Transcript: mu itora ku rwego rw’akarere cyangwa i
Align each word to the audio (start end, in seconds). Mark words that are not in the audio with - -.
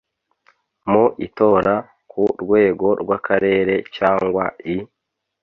mu 0.91 1.03
itora 1.25 1.73
ku 2.11 2.23
rwego 2.43 2.87
rw’akarere 3.01 3.75
cyangwa 3.95 4.43
i 4.75 4.75